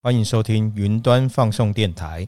[0.00, 2.24] 欢迎收听云端放送电台。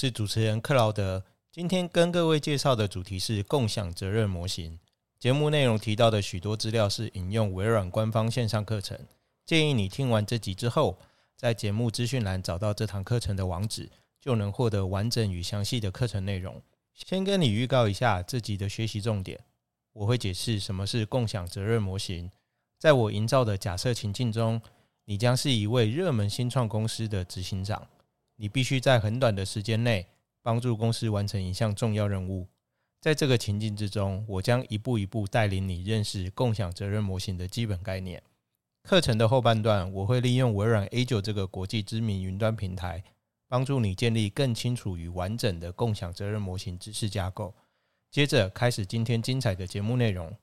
[0.00, 1.22] 是主持人克劳德。
[1.52, 4.78] 今天跟各位介绍的主题是共享责任模型。
[5.18, 8.98] 节目内容提到的许多资料是引用微软官方线上课程，
[9.44, 10.98] 建议你听完这集之后，
[11.36, 16.62] 在节目资讯栏找到这堂课程的网址，就能获得完整与详细的课程内容。
[16.94, 19.38] 先跟你预告一下这集的学习重点，
[19.92, 22.30] 我会解释什么是共享责任模型。
[22.78, 24.62] 在我营造的假设情境中，
[25.04, 27.86] 你将是一位热门新创公司的执行长。
[28.40, 30.06] 你必须在很短的时间内
[30.42, 32.48] 帮助公司完成一项重要任务。
[32.98, 38.22] 在这个情境之中，我将一步一步带领你认识共享责任模型的基本概念。
[38.82, 43.04] 课程的后半段，我会利用微软 A 九这个国际知名云端平台，
[43.46, 47.54] 帮助你建立更清楚与完整的共享责任模型知识架构。
[48.10, 50.34] 接着开始今天精彩的节目内容。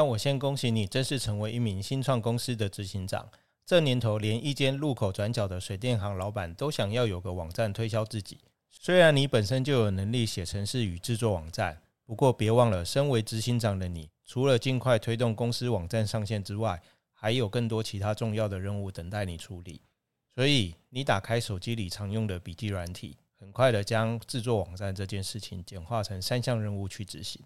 [0.00, 3.28] 让我先恭喜你正式成为一名新创公司的执行长。
[3.66, 8.38] 这年头，连一间路口转角的水电行老板都想要有个网站推销自己。
[8.70, 16.80] 虽然你本身就有能力写程式与制作网站，不过别忘了，身为执行长的你，除了尽快推动公司网站上线之外，
[17.12, 19.82] 还有更多其他重要的任务等待你处理。
[20.34, 27.42] 所以，你打开手机里常用的笔记软体，很快的将制作网站这件事情简化成三项任务去执行。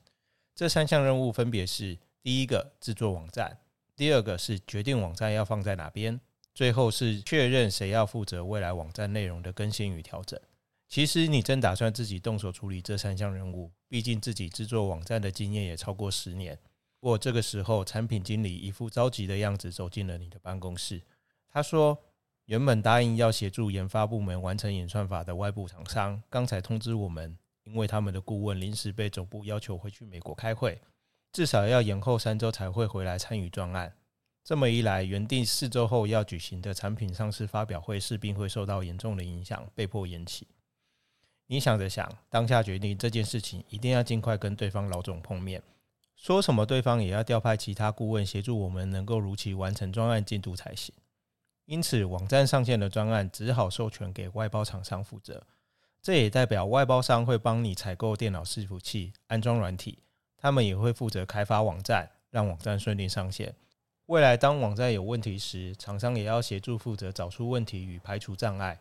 [0.54, 1.98] 这三项任务分别是。
[2.24, 3.58] 第一个制作网站，
[3.94, 6.18] 第二个是决定网站要放在哪边，
[6.54, 10.40] 最后是确认谁要负责未来网站内容的更新与调整。
[10.88, 16.58] 其实你真打算自己动手处理这三项任务，毕竟自己制作网站的经验也超过十年。
[16.98, 21.02] 不过这个时候，产品经理一副着急的样子走进了你的办公室。
[21.50, 21.98] 他说
[22.46, 30.80] ：“原本答应要协助研发部门完成演算法的外部厂商，刚才通知我们，因为他们的顾问临时被总部要求回去美国开会。”
[31.34, 33.92] 至少要延后三周才会回来参与专案。
[34.44, 40.46] 这么一来，原定四周后要举行的产品上市发表会势必会受到严重的影响，被迫延期。
[41.48, 45.60] 你想着想，当下决定这件事情一定要尽快跟对方老总碰面，
[46.14, 50.94] 说什么对方也要调派其他顾问协助我们，能够如期完成专案进度才行。
[51.64, 55.44] 因此，网站上线的专案只好授权给外包厂商负责。
[56.00, 59.98] 这也代表外包商会帮你采购电脑伺服器、安装软体。
[60.44, 63.54] 他们也会负责开发网站，让网站顺利上线。
[64.04, 68.78] 未来当网站有问题时，厂商也要协助负责找出问题与排除障碍。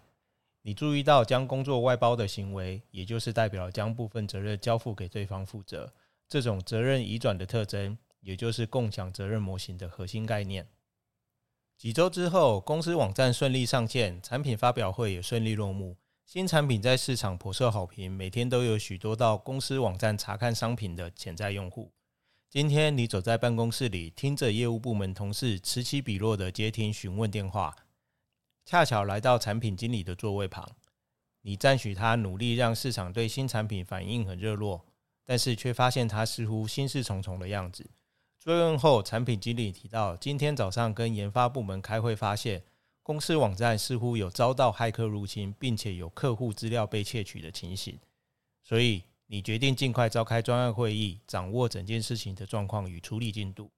[0.64, 5.90] 你注意到将工作外包的行为，也就是代表将部分责任交付给对方负责。
[6.28, 10.68] 这种责任移转的特征，也就是共享责任模型的核心概念。
[11.78, 15.96] 几周之后，公司网站顺利上线，产品发表会也顺利落幕。
[16.26, 21.92] 新产品在市场颇受好评，每天都有许多到公司网站查看商品的潜在用户。
[22.50, 27.76] 今天你走在办公室里，听着业务部门同事此起彼落的接听询问电话，
[28.66, 30.68] 恰巧来到产品经理的座位旁。
[31.42, 34.86] 你赞许他努力让市场对新产品反应很热络，
[35.26, 37.92] 但是却发现他似乎心事重重的样子。
[38.40, 42.64] 追问后，产品经理提到，今天早上跟研发部门开会，发现。
[43.04, 48.00] 公司网站似乎有遭到骇客入侵，并且有客户资料被窃取的情形，
[48.64, 53.70] 所以你决定尽快召开专案会议，掌握整件事情的状况与处理进度。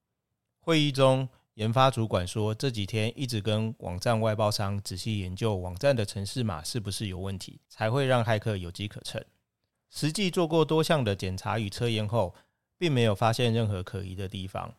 [0.60, 9.24] 会议中，研发主管说，这几天一直跟网站外包商仔细研究网站的程式码是不是有问题，才会让骇客有机可乘。
[9.90, 12.32] 实际做过多项的检查与测验后，
[12.78, 14.72] 并没有发现任何可疑的地方。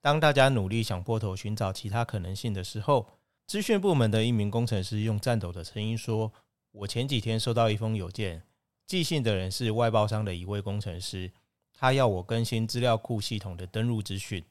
[0.00, 3.08] 当大家努力想破头寻找其他可能性的时候，
[3.48, 6.30] 资讯部门的一名工程师用颤抖的声音说
[6.70, 8.42] ：“我前几天收到一封邮件，
[8.86, 11.32] 寄信的人是外包商的一位工程师，
[11.72, 14.44] 他要我更新资料库系统的登录资讯。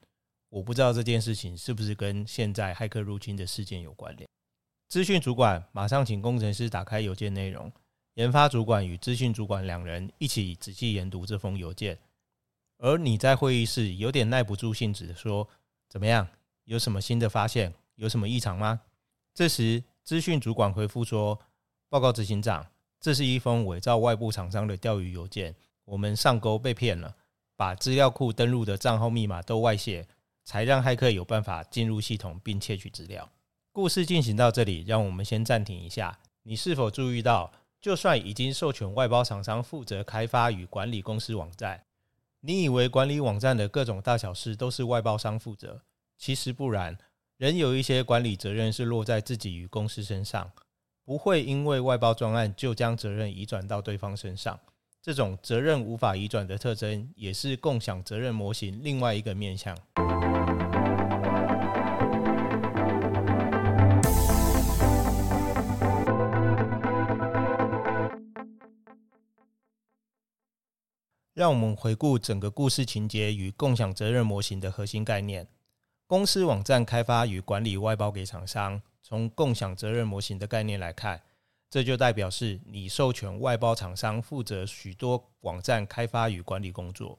[0.50, 4.28] 我不知道这件事情是不是跟现在骇客入侵的事件有关联。”
[4.90, 7.72] 资讯主管马上请工程师打开邮件内容，
[8.16, 12.00] 研发主管与资讯主管两人一起仔细研读这封邮件，
[12.80, 15.48] 而你在会议室有点耐不住性子的说
[15.88, 16.28] ：“怎么样？
[16.64, 17.76] 有什么新的发现？
[17.94, 18.82] 有什么异常吗？”
[19.38, 21.40] 这时，资讯主管回复说
[21.90, 22.66] ：“报告执行长，
[23.00, 25.56] 这是一封伪造外部厂商的钓鱼邮件，
[25.86, 27.16] 我们上钩被骗了，
[27.56, 30.08] 把资料库登录的账号密码都外泄，
[30.44, 33.30] 才让骇客有办法进入系统并窃取资料。
[33.72, 36.18] 故事进行到这里，让我们先暂停一下。
[36.42, 41.84] 你是否注意到，就算已经授权外包厂商负责开发与管理公司网站，
[42.40, 45.84] 你以为管理网站的各种大小事都是外包商负责？
[46.18, 46.98] 其实不然，
[47.38, 50.52] 仍有一些管理责任是落在自己与公司身上。
[51.06, 54.60] 不会因为外包专案就将责任移转到对方身上，
[55.02, 59.78] 这种责任无法移转的特征，也是共享责任模型另外一个面向。
[71.34, 75.48] 让我们回顾整个故事情节与共享责任模型的核心概念：
[76.08, 78.82] 公司网站开发与管理外包给厂商。
[79.04, 81.22] 从共享责任模型的概念来看，
[81.70, 87.18] 这就代表是你授权外包厂商负责许多网站开发与管理工作，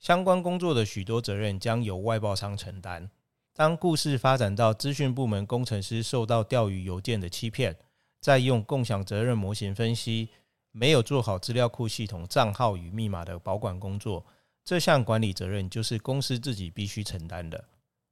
[0.00, 3.08] 相关工作的许多责任将由外包商承担。
[3.54, 7.76] 当故事发展到资讯部门工程师受到钓鱼邮件的欺骗，
[8.20, 10.30] 再用共享责任模型分析
[10.72, 14.26] 没有做好资料库系统账号与密码的保管工作，
[14.64, 17.64] 这项管理责任就是公司自己必须承担的。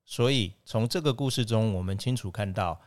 [0.09, 2.81] 所以，从这个故事中，我们清楚看到。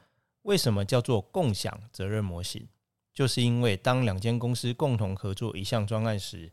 [0.44, 2.66] 为什么叫做共享责任模型？
[3.14, 6.50] 就是因为当两间公司共同合作一项专案时，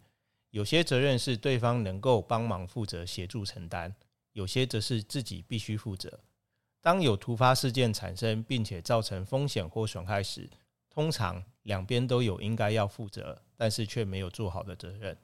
[0.50, 3.94] 有些责任是对方能够帮忙负责协助承担，
[4.32, 6.18] 有些则是自己必须负责。
[6.82, 10.50] 当有突发事件产生，并且造成风险或损害时，
[10.90, 15.16] 通常两边都有应该要负责，但是却没有做好的责任。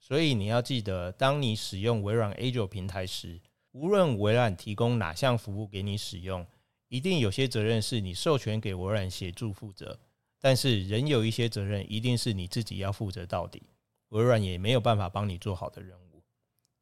[0.00, 3.40] 所以你要记得，当你使用微软 Azure 平台时，
[3.78, 6.44] 无论微软提供哪项服务给你使用。
[6.88, 9.96] 一定有些责任是你授权给微软协助负责，
[10.40, 13.62] 但是仍有一些责任一定是你自己要负责到底，
[14.08, 16.22] 微软也没有办法帮你做好的任务。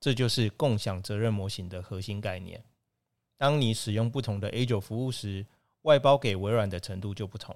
[0.01, 2.65] 这就是共享责任模型的核心概念。
[3.37, 5.45] 当你使用不同的 A 九服务时，
[5.83, 7.55] 外包给微软的程度就不同。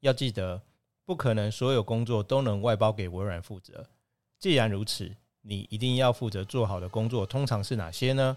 [0.00, 0.62] 要记得，
[1.04, 3.84] 不可能所有工作都能外包给微软负责。
[4.38, 5.12] 既然如此，
[5.42, 8.36] 你一定要负责做好的工作通常是哪些呢？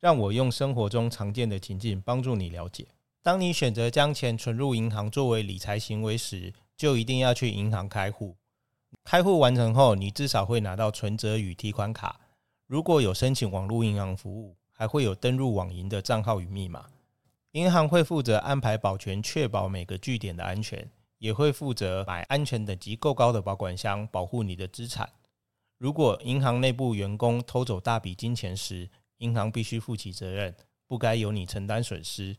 [0.00, 2.88] 让我用生活中常见的情境帮助你了解：
[3.22, 8.34] 当你选择将钱存入银行作为理财行为时，就一定要去银行开户。
[9.04, 12.18] 开户完成后，你至少会拿到存折与提款卡。
[12.66, 16.86] 如果有申请网络银行服务，还会有登录网银的账号与密码。
[17.52, 25.10] 银行会负责安排保全，确保每个据点的安全，也会负责买安全等级够高的保管箱，保护你的资产。
[25.76, 28.88] 如果银行内部员工偷走大笔金钱时，
[29.20, 30.54] 银行必须负起责任，
[30.86, 32.36] 不该由你承担损失。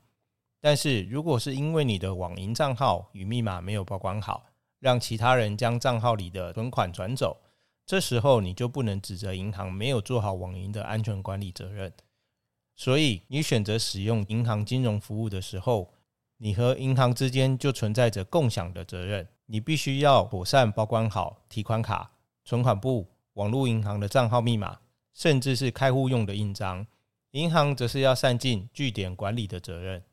[0.59, 4.45] 但是，如果是因为你的网银账号与密码没有保管好，
[4.79, 7.41] 让其他人将账号里的存款转走，
[7.85, 11.91] 这时候你就不能指责银行没有做好网银的安全管理责任。
[12.75, 15.93] 所以，你选择使用银行金融服务的时候，
[16.37, 19.27] 你和银行之间就存在着共享的责任。
[19.45, 22.09] 你必须要妥善保管好提款卡、
[22.45, 24.79] 存款簿、网络银行的账号密码。
[25.13, 26.85] 甚至是开户用的印章，
[27.31, 30.03] 银行则是要善尽据点管理的责任。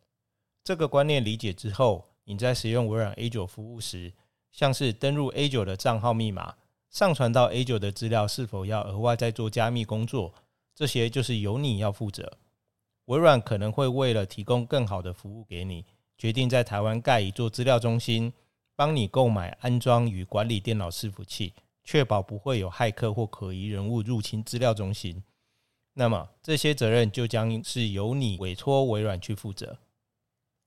[0.63, 4.13] 这个观念理解之后，你在使用微软 A 九服务时，
[4.51, 6.55] 像是登录 A 九的账号密码、
[6.91, 10.35] 上传到 A 九的资料是否要额外再做加密工作，
[10.75, 12.39] 这些就是由你要负责。
[13.07, 15.87] 微软可能会为了提供更好的服务给你，
[16.19, 18.33] 决定在台湾盖一座资料中心，
[18.77, 21.55] 帮你购买、安装与管理电脑伺服器。
[21.91, 25.25] 确保不会有骇客或可疑人物入侵资料中心，
[25.95, 29.79] 那么这些责任就将是由你委托微软去负责。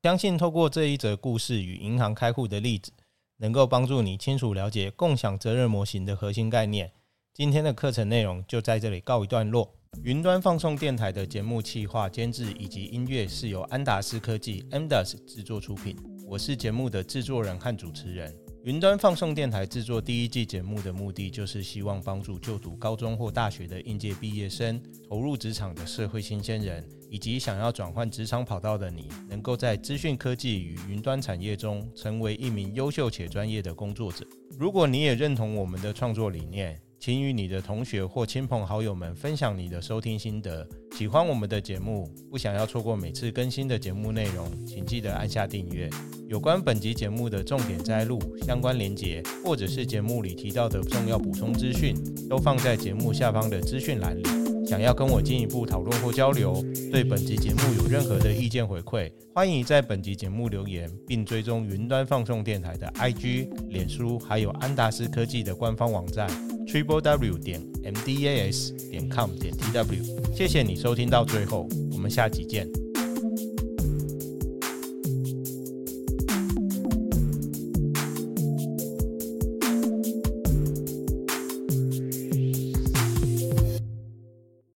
[0.01, 2.91] 相信透过这一则故事与银行开户的例子，
[3.37, 6.91] 能够帮助你清楚了解共享责任模型的核心概念。
[7.35, 9.71] 今天的课程内容就在这里告一段落。
[10.01, 15.95] 云端放送电台的节目企划、监制以及音乐是由安达斯科技 （MDAS） 制作出品。
[16.25, 18.35] 我是节目的制作人和主持人。
[18.63, 34.23] 云端放送电台制作第一季节目的目的，就是希望帮助就读高中或大学的应届毕业生、投入职场的社会新鲜人，以及想要转换职场跑道的你，能够在资讯科技与云端产业中成为一名优秀且专业的工作者。
[34.59, 40.67] 如果你也认同我们的创作理念，请与你的同学或亲朋好友们分享你的收听心得。
[40.95, 45.89] 喜欢我们的节目，不想要错过每次更新的节目内容，请记得按下订阅。
[46.27, 51.95] 有关本集节目的重点摘录、相关连结，或者是节目里提到的重要补充资讯，
[52.29, 54.40] 都放在节目下方的资讯栏里。
[54.71, 66.25] 想要跟我进一步讨论或交流，对本集节目有任何的意见回馈，欢迎在本集节目留言，并追踪云端放送电台的 IG、脸书，还有安达斯科技的官方网站
[66.65, 70.33] triple w 点 m d a s 点 com 点 t w。
[70.33, 72.80] 谢谢你收听到最后，我们下集见。